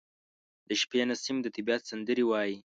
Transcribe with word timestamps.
•د 0.67 0.69
شپې 0.81 1.01
نسیم 1.09 1.37
د 1.41 1.47
طبیعت 1.55 1.81
سندرې 1.89 2.23
وايي. 2.27 2.55